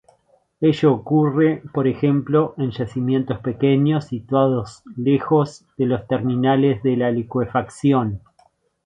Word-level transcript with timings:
Ello 0.61 0.93
ocurre 0.93 1.61
por 1.75 1.87
ejemplo 1.87 2.55
en 2.57 2.71
yacimientos 2.71 3.37
pequeños 3.37 4.05
situados 4.05 4.81
lejos 4.97 5.67
de 5.77 5.85
los 5.85 6.07
terminales 6.07 6.81
de 6.81 6.97
licuefacción. 7.11 8.19